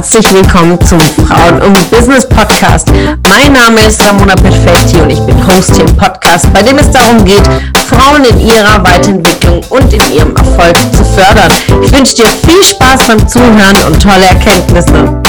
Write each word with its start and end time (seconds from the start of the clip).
herzlich 0.00 0.32
willkommen 0.32 0.80
zum 0.80 0.98
Frauen 0.98 1.60
und 1.60 1.90
Business 1.90 2.26
Podcast. 2.26 2.88
Mein 3.28 3.52
Name 3.52 3.86
ist 3.86 4.02
Ramona 4.02 4.34
Perfetti 4.34 4.96
und 4.98 5.10
ich 5.10 5.20
bin 5.20 5.46
Host 5.46 5.76
hier 5.76 5.84
im 5.84 5.94
Podcast, 5.94 6.50
bei 6.54 6.62
dem 6.62 6.78
es 6.78 6.90
darum 6.90 7.22
geht, 7.22 7.42
Frauen 7.86 8.24
in 8.24 8.40
ihrer 8.40 8.82
Weiterentwicklung 8.82 9.60
und 9.68 9.92
in 9.92 10.00
ihrem 10.14 10.34
Erfolg 10.34 10.74
zu 10.96 11.04
fördern. 11.04 11.52
Ich 11.84 11.92
wünsche 11.92 12.14
dir 12.14 12.28
viel 12.48 12.62
Spaß 12.62 13.08
beim 13.08 13.28
Zuhören 13.28 13.76
und 13.88 14.02
tolle 14.02 14.24
Erkenntnisse. 14.24 15.20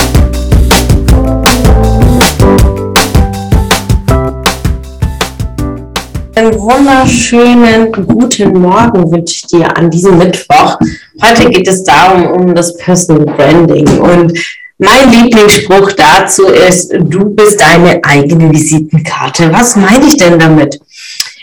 Einen 6.34 6.58
wunderschönen 6.58 7.92
guten 7.92 8.62
Morgen 8.62 9.12
wünsche 9.12 9.36
ich 9.36 9.48
dir 9.48 9.78
an 9.78 9.90
diesem 9.90 10.18
Mittwoch. 10.18 10.80
Heute 11.22 11.49
geht 11.49 11.67
es 11.67 11.84
darum, 11.84 12.26
um 12.27 12.55
das 12.55 12.77
Personal 12.77 13.26
Branding. 13.35 13.85
Und 13.99 14.40
mein 14.81 15.12
Lieblingsspruch 15.12 15.91
dazu 15.91 16.48
ist, 16.48 16.91
du 16.91 17.26
bist 17.35 17.62
deine 17.62 18.03
eigene 18.03 18.52
Visitenkarte. 18.52 19.53
Was 19.53 19.76
meine 19.76 20.08
ich 20.08 20.17
denn 20.17 20.39
damit? 20.39 20.80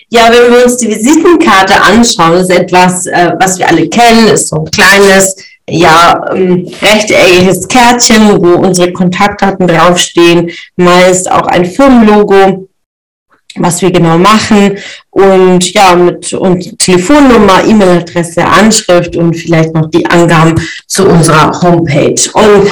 Ja, 0.09 0.29
wenn 0.31 0.53
wir 0.53 0.65
uns 0.65 0.77
die 0.79 0.89
Visitenkarte 0.89 1.81
anschauen, 1.81 2.39
ist 2.39 2.51
etwas, 2.51 3.07
äh, 3.07 3.33
was 3.39 3.59
wir 3.59 3.69
alle 3.69 3.89
kennen, 3.89 4.27
ist 4.27 4.49
so 4.49 4.57
ein 4.57 4.71
kleines, 4.73 5.37
ja, 5.69 6.21
ähm, 6.35 6.69
rechteckiges 6.83 7.69
Kärtchen, 7.69 8.43
wo 8.43 8.55
unsere 8.67 8.93
Kontaktdaten 8.93 9.69
draufstehen, 9.69 10.51
meist 10.77 11.31
auch 11.31 11.47
ein 11.47 11.65
Firmenlogo 11.65 12.69
was 13.61 13.83
wir 13.83 13.91
genau 13.91 14.19
machen 14.19 14.79
und 15.11 15.73
ja, 15.73 15.95
mit 15.97 16.33
und 16.33 16.79
Telefonnummer, 16.79 17.65
E-Mail-Adresse, 17.67 18.45
Anschrift 18.45 19.17
und 19.17 19.35
vielleicht 19.35 19.75
noch 19.75 19.91
die 19.91 20.07
Angaben 20.07 20.55
zu 20.87 21.09
unserer 21.09 21.61
Homepage. 21.61 22.31
Und 22.35 22.71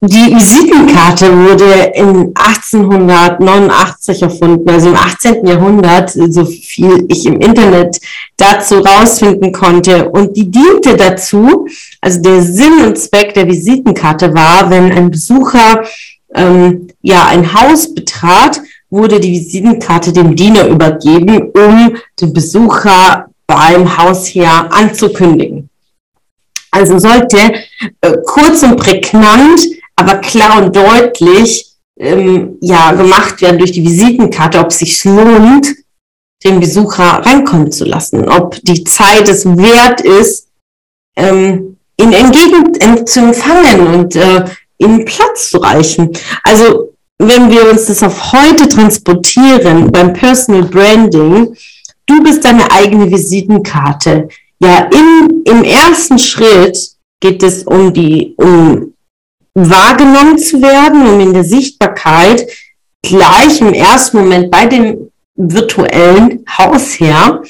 die 0.00 0.34
Visitenkarte 0.34 1.32
wurde 1.34 1.92
in 1.94 2.32
1889 2.34 4.20
erfunden, 4.22 4.68
also 4.68 4.90
im 4.90 4.94
18. 4.94 5.46
Jahrhundert, 5.46 6.10
so 6.10 6.44
viel 6.44 7.06
ich 7.08 7.24
im 7.24 7.40
Internet 7.40 7.98
dazu 8.36 8.80
rausfinden 8.80 9.52
konnte. 9.52 10.10
Und 10.10 10.36
die 10.36 10.50
diente 10.50 10.96
dazu, 10.96 11.66
also 12.02 12.20
der 12.20 12.42
Sinn 12.42 12.84
und 12.84 12.98
Zweck 12.98 13.32
der 13.32 13.46
Visitenkarte 13.46 14.34
war, 14.34 14.68
wenn 14.68 14.92
ein 14.92 15.10
Besucher 15.10 15.84
ähm, 16.34 16.88
ja 17.00 17.26
ein 17.28 17.54
Haus 17.54 17.94
betrat, 17.94 18.60
wurde 18.90 19.18
die 19.18 19.32
Visitenkarte 19.32 20.12
dem 20.12 20.36
Diener 20.36 20.66
übergeben, 20.66 21.50
um 21.54 21.96
den 22.20 22.32
Besucher 22.34 23.30
beim 23.46 23.96
Hausherr 23.96 24.70
anzukündigen. 24.70 25.70
Also 26.70 26.98
sollte 26.98 27.38
äh, 28.02 28.12
kurz 28.26 28.62
und 28.62 28.76
prägnant, 28.76 29.66
aber 29.96 30.16
klar 30.18 30.62
und 30.62 30.76
deutlich 30.76 31.72
ähm, 31.98 32.58
ja, 32.60 32.92
gemacht 32.92 33.40
werden 33.40 33.58
durch 33.58 33.72
die 33.72 33.84
Visitenkarte, 33.84 34.58
ob 34.58 34.68
es 34.68 34.78
sich 34.78 35.04
lohnt, 35.04 35.74
den 36.44 36.60
Besucher 36.60 37.22
reinkommen 37.24 37.72
zu 37.72 37.84
lassen, 37.84 38.28
ob 38.28 38.58
die 38.62 38.84
Zeit 38.84 39.28
es 39.28 39.46
wert 39.46 40.02
ist, 40.02 40.48
ähm, 41.16 41.78
ihn 41.98 42.12
entgegen 42.12 43.06
zu 43.06 43.20
empfangen 43.20 43.86
und 43.86 44.16
äh, 44.16 44.44
ihm 44.78 45.04
Platz 45.06 45.50
zu 45.50 45.58
reichen. 45.58 46.10
Also 46.42 46.92
wenn 47.18 47.50
wir 47.50 47.70
uns 47.70 47.86
das 47.86 48.02
auf 48.02 48.32
heute 48.32 48.68
transportieren 48.68 49.90
beim 49.90 50.12
Personal 50.12 50.64
Branding, 50.64 51.56
du 52.04 52.22
bist 52.22 52.44
deine 52.44 52.70
eigene 52.70 53.10
Visitenkarte. 53.10 54.28
Ja, 54.58 54.88
im, 54.92 55.42
im 55.44 55.64
ersten 55.64 56.18
Schritt 56.18 56.78
geht 57.20 57.42
es 57.42 57.64
um 57.64 57.92
die, 57.92 58.34
um 58.36 58.92
wahrgenommen 59.56 60.38
zu 60.38 60.60
werden, 60.60 61.06
um 61.06 61.18
in 61.18 61.32
der 61.32 61.44
Sichtbarkeit 61.44 62.46
gleich 63.02 63.60
im 63.60 63.72
ersten 63.72 64.18
Moment 64.18 64.50
bei 64.50 64.66
dem 64.66 65.10
virtuellen 65.34 66.44
Hausherr 66.46 67.42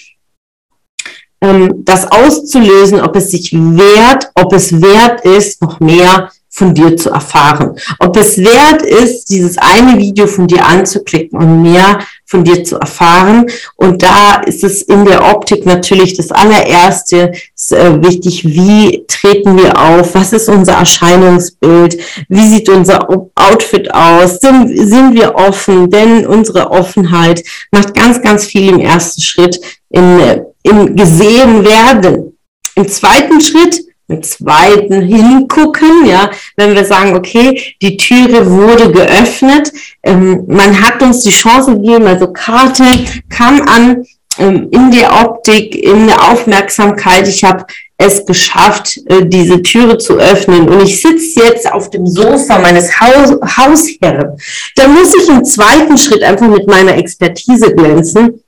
ähm, 1.41 1.82
das 1.84 2.10
auszulösen, 2.10 3.00
ob 3.00 3.16
es 3.16 3.32
sich 3.32 3.53
wert, 3.53 4.30
ob 4.34 4.53
es 4.53 4.80
wert 4.80 5.25
ist, 5.25 5.60
noch 5.60 5.80
mehr 5.80 6.30
von 6.48 6.75
dir 6.75 6.97
zu 6.97 7.10
erfahren. 7.10 7.76
Ob 7.98 8.16
es 8.16 8.38
wert 8.38 8.82
ist, 8.82 9.26
dieses 9.26 9.59
eine 9.59 9.98
Video 9.98 10.26
von 10.26 10.47
dir 10.47 10.64
anzuklicken 10.64 11.38
und 11.38 11.62
mehr 11.62 11.98
von 12.26 12.44
dir 12.44 12.64
zu 12.64 12.76
erfahren. 12.76 13.47
Und 13.76 14.03
da 14.03 14.42
ist 14.44 14.64
es 14.64 14.82
in 14.82 15.04
der 15.04 15.25
Optik 15.25 15.64
natürlich 15.64 16.14
das 16.16 16.32
allererste 16.32 17.32
ist, 17.54 17.72
äh, 17.72 18.03
wichtig. 18.03 18.44
Wie 18.44 19.04
treten 19.06 19.56
wir 19.56 19.78
auf? 19.78 20.14
Was 20.14 20.32
ist 20.32 20.48
unser 20.48 20.75
Erscheinungsbild? 20.75 21.98
Wie 22.28 22.48
sieht 22.48 22.69
unser 22.69 23.09
Outfit 23.34 23.92
aus? 23.94 24.41
Sind, 24.41 24.76
sind 24.76 25.15
wir 25.15 25.36
offen? 25.36 25.88
Denn 25.91 26.26
unsere 26.26 26.70
Offenheit 26.70 27.44
macht 27.70 27.94
ganz, 27.94 28.20
ganz 28.20 28.44
viel 28.44 28.70
im 28.70 28.81
ersten 28.81 29.22
Schritt 29.22 29.60
in, 29.91 30.20
äh, 30.20 30.42
im 30.65 30.97
gesehen 30.97 31.65
werden. 31.65 32.36
Im 32.75 32.88
zweiten 32.88 33.41
Schritt 33.41 33.86
mit 34.08 34.24
zweiten 34.24 35.02
hingucken, 35.02 36.06
ja, 36.06 36.30
wenn 36.56 36.74
wir 36.74 36.84
sagen, 36.84 37.16
okay, 37.16 37.74
die 37.82 37.96
Türe 37.96 38.48
wurde 38.50 38.92
geöffnet, 38.92 39.72
ähm, 40.02 40.44
man 40.46 40.80
hat 40.80 41.02
uns 41.02 41.22
die 41.22 41.30
Chance 41.30 41.74
gegeben, 41.74 42.06
also 42.06 42.32
Karte 42.32 42.84
kam 43.28 43.62
an 43.62 44.04
ähm, 44.38 44.68
in 44.70 44.90
der 44.90 45.12
Optik, 45.12 45.74
in 45.74 46.06
der 46.06 46.30
Aufmerksamkeit, 46.30 47.26
ich 47.26 47.42
habe 47.42 47.64
es 47.98 48.24
geschafft, 48.26 49.00
äh, 49.06 49.24
diese 49.24 49.62
Türe 49.62 49.98
zu 49.98 50.18
öffnen. 50.18 50.68
Und 50.68 50.82
ich 50.82 51.00
sitze 51.00 51.44
jetzt 51.44 51.70
auf 51.70 51.90
dem 51.90 52.06
Sofa 52.06 52.58
meines 52.58 53.00
Haus 53.00 53.38
Hausherren, 53.56 54.38
dann 54.76 54.94
muss 54.94 55.14
ich 55.14 55.28
im 55.28 55.44
zweiten 55.44 55.96
Schritt 55.96 56.22
einfach 56.22 56.48
mit 56.48 56.66
meiner 56.66 56.96
Expertise 56.96 57.74
glänzen. 57.74 58.42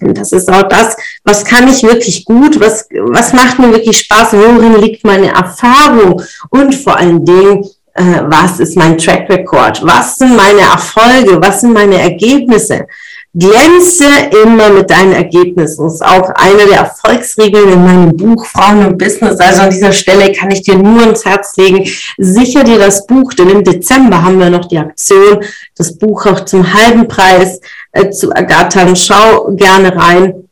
Und 0.00 0.18
das 0.18 0.32
ist 0.32 0.50
auch 0.50 0.64
das, 0.64 0.96
was 1.24 1.44
kann 1.44 1.68
ich 1.68 1.82
wirklich 1.82 2.24
gut, 2.24 2.58
was, 2.60 2.88
was 2.90 3.32
macht 3.32 3.58
mir 3.58 3.72
wirklich 3.72 3.98
Spaß, 3.98 4.32
worin 4.32 4.80
liegt 4.80 5.04
meine 5.04 5.32
Erfahrung 5.32 6.22
und 6.50 6.74
vor 6.74 6.96
allen 6.96 7.24
Dingen, 7.24 7.64
äh, 7.94 8.22
was 8.24 8.58
ist 8.60 8.76
mein 8.76 8.98
Track 8.98 9.28
Record, 9.28 9.84
was 9.84 10.16
sind 10.16 10.36
meine 10.36 10.60
Erfolge, 10.60 11.40
was 11.40 11.60
sind 11.60 11.72
meine 11.72 12.00
Ergebnisse. 12.00 12.86
Glänze 13.34 14.04
immer 14.42 14.68
mit 14.68 14.90
deinen 14.90 15.12
Ergebnissen. 15.12 15.84
Das 15.84 15.94
ist 15.94 16.04
auch 16.04 16.28
eine 16.34 16.66
der 16.66 16.80
Erfolgsregeln 16.80 17.72
in 17.72 17.82
meinem 17.82 18.14
Buch 18.14 18.44
Frauen 18.44 18.84
und 18.84 18.98
Business. 18.98 19.40
Also 19.40 19.62
an 19.62 19.70
dieser 19.70 19.92
Stelle 19.92 20.32
kann 20.32 20.50
ich 20.50 20.62
dir 20.62 20.76
nur 20.76 21.02
ins 21.02 21.24
Herz 21.24 21.56
legen, 21.56 21.88
sicher 22.18 22.62
dir 22.62 22.78
das 22.78 23.06
Buch, 23.06 23.32
denn 23.32 23.48
im 23.48 23.64
Dezember 23.64 24.22
haben 24.22 24.38
wir 24.38 24.50
noch 24.50 24.66
die 24.66 24.76
Aktion, 24.76 25.42
das 25.76 25.96
Buch 25.96 26.26
auch 26.26 26.44
zum 26.44 26.74
halben 26.74 27.08
Preis 27.08 27.58
äh, 27.92 28.10
zu 28.10 28.32
ergattern. 28.32 28.94
Schau 28.96 29.50
gerne 29.52 29.96
rein. 29.96 30.48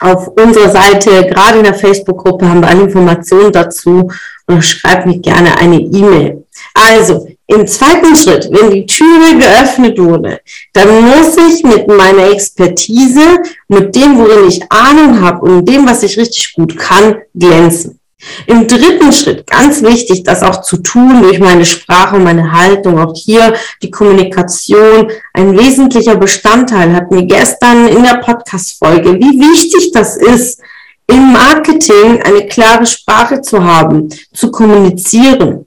Auf 0.00 0.28
unserer 0.28 0.70
Seite, 0.70 1.26
gerade 1.26 1.58
in 1.58 1.64
der 1.64 1.74
Facebook-Gruppe, 1.74 2.48
haben 2.48 2.60
wir 2.60 2.68
alle 2.68 2.82
Informationen 2.82 3.52
dazu 3.52 4.10
und 4.46 4.62
schreib 4.62 5.06
mir 5.06 5.18
gerne 5.18 5.56
eine 5.58 5.80
E-Mail. 5.80 6.44
Also, 6.74 7.26
im 7.48 7.66
zweiten 7.66 8.16
Schritt, 8.16 8.48
wenn 8.50 8.70
die 8.70 8.86
Türe 8.86 9.38
geöffnet 9.38 9.98
wurde, 9.98 10.40
dann 10.72 10.88
muss 11.02 11.36
ich 11.36 11.62
mit 11.62 11.86
meiner 11.86 12.30
Expertise, 12.30 13.42
mit 13.68 13.94
dem, 13.94 14.18
worin 14.18 14.48
ich 14.48 14.60
Ahnung 14.70 15.20
habe 15.20 15.46
und 15.46 15.64
dem, 15.64 15.86
was 15.86 16.02
ich 16.02 16.18
richtig 16.18 16.54
gut 16.54 16.76
kann, 16.76 17.18
glänzen. 17.34 18.00
Im 18.46 18.66
dritten 18.66 19.12
Schritt, 19.12 19.46
ganz 19.46 19.82
wichtig, 19.82 20.22
das 20.24 20.42
auch 20.42 20.62
zu 20.62 20.78
tun 20.78 21.22
durch 21.22 21.38
meine 21.38 21.64
Sprache 21.64 22.16
und 22.16 22.24
meine 22.24 22.50
Haltung. 22.50 22.98
Auch 22.98 23.14
hier 23.14 23.54
die 23.82 23.90
Kommunikation 23.90 25.10
ein 25.34 25.56
wesentlicher 25.58 26.16
Bestandteil 26.16 26.94
hat 26.94 27.10
mir 27.10 27.24
gestern 27.24 27.88
in 27.88 28.02
der 28.02 28.18
Podcast-Folge, 28.18 29.14
wie 29.14 29.40
wichtig 29.40 29.92
das 29.92 30.16
ist, 30.16 30.60
im 31.06 31.32
Marketing 31.32 32.22
eine 32.22 32.46
klare 32.46 32.86
Sprache 32.86 33.42
zu 33.42 33.62
haben, 33.62 34.08
zu 34.32 34.50
kommunizieren. 34.50 35.66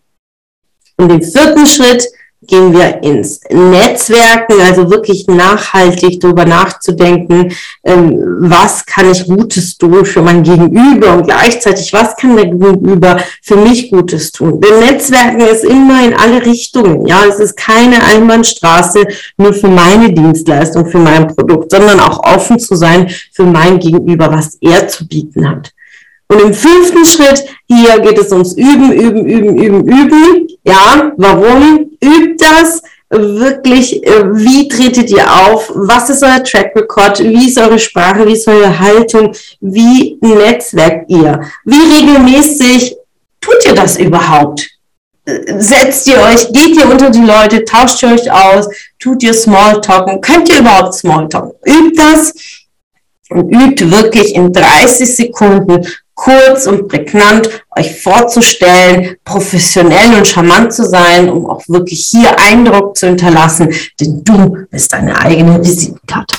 Und 0.97 1.11
im 1.11 1.21
vierten 1.21 1.65
Schritt 1.65 2.05
gehen 2.49 2.73
wir 2.73 3.01
ins 3.03 3.39
Netzwerken, 3.49 4.59
also 4.61 4.89
wirklich 4.89 5.27
nachhaltig 5.27 6.19
darüber 6.19 6.45
nachzudenken, 6.45 7.53
ähm, 7.83 8.19
was 8.39 8.85
kann 8.85 9.11
ich 9.11 9.25
Gutes 9.25 9.77
tun 9.77 10.05
für 10.05 10.21
mein 10.21 10.43
Gegenüber 10.43 11.13
und 11.13 11.23
gleichzeitig, 11.23 11.93
was 11.93 12.15
kann 12.15 12.35
der 12.35 12.47
Gegenüber 12.47 13.17
für 13.41 13.55
mich 13.55 13.91
Gutes 13.91 14.31
tun. 14.31 14.59
Denn 14.59 14.79
Netzwerken 14.79 15.41
ist 15.41 15.63
immer 15.63 16.03
in 16.03 16.13
alle 16.13 16.45
Richtungen. 16.45 17.05
Ja, 17.05 17.23
es 17.27 17.39
ist 17.39 17.55
keine 17.55 18.03
Einbahnstraße 18.03 19.03
nur 19.37 19.53
für 19.53 19.69
meine 19.69 20.11
Dienstleistung, 20.11 20.87
für 20.87 20.99
mein 20.99 21.27
Produkt, 21.33 21.71
sondern 21.71 21.99
auch 21.99 22.23
offen 22.23 22.59
zu 22.59 22.75
sein 22.75 23.09
für 23.31 23.43
mein 23.43 23.79
Gegenüber, 23.79 24.31
was 24.31 24.57
er 24.61 24.87
zu 24.87 25.07
bieten 25.07 25.47
hat. 25.47 25.71
Und 26.31 26.41
im 26.41 26.53
fünften 26.53 27.05
Schritt, 27.05 27.45
hier 27.67 27.99
geht 28.01 28.19
es 28.19 28.31
ums 28.31 28.53
Üben, 28.53 28.91
Üben, 28.91 29.25
Üben, 29.25 29.57
Üben, 29.57 29.87
Üben. 29.87 30.47
Ja, 30.63 31.11
warum? 31.17 31.88
Übt 32.03 32.37
das 32.37 32.81
wirklich, 33.09 34.05
äh, 34.05 34.23
wie 34.35 34.67
tretet 34.67 35.09
ihr 35.09 35.25
auf? 35.25 35.71
Was 35.73 36.09
ist 36.09 36.23
euer 36.23 36.43
Track 36.43 36.75
Record? 36.75 37.19
Wie 37.19 37.47
ist 37.47 37.59
eure 37.59 37.79
Sprache? 37.79 38.25
Wie 38.27 38.33
ist 38.33 38.47
eure 38.47 38.79
Haltung? 38.79 39.33
Wie 39.59 40.17
netzwerkt 40.21 41.09
ihr? 41.09 41.41
Wie 41.65 41.95
regelmäßig 41.95 42.95
tut 43.41 43.65
ihr 43.65 43.73
das 43.73 43.97
überhaupt? 43.97 44.69
setzt 45.57 46.07
ihr 46.07 46.19
euch, 46.19 46.51
geht 46.51 46.75
ihr 46.77 46.89
unter 46.89 47.09
die 47.09 47.21
Leute, 47.21 47.63
tauscht 47.63 48.01
ihr 48.03 48.09
euch 48.09 48.31
aus, 48.31 48.67
tut 48.99 49.23
ihr 49.23 49.33
Smalltalken, 49.33 50.21
könnt 50.21 50.49
ihr 50.49 50.59
überhaupt 50.59 50.93
Smalltalken? 50.93 51.51
Übt 51.65 51.95
das 51.97 52.33
und 53.29 53.51
übt 53.51 53.91
wirklich 53.91 54.35
in 54.35 54.51
30 54.51 55.15
Sekunden 55.15 55.85
kurz 56.19 56.67
und 56.67 56.89
prägnant 56.89 57.49
euch 57.77 58.01
vorzustellen, 58.01 59.15
professionell 59.23 60.15
und 60.17 60.27
charmant 60.27 60.73
zu 60.73 60.83
sein, 60.83 61.29
um 61.29 61.49
auch 61.49 61.63
wirklich 61.69 62.07
hier 62.07 62.37
Eindruck 62.37 62.97
zu 62.97 63.07
hinterlassen, 63.07 63.69
denn 63.99 64.21
du 64.25 64.57
bist 64.69 64.91
deine 64.91 65.17
eigene 65.17 65.63
Visitenkarte. 65.63 66.35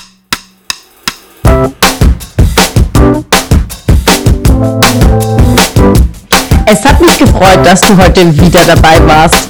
Es 6.67 6.85
hat 6.85 7.01
mich 7.01 7.17
gefreut, 7.17 7.65
dass 7.65 7.81
du 7.81 7.97
heute 7.97 8.39
wieder 8.39 8.63
dabei 8.65 8.99
warst. 9.07 9.49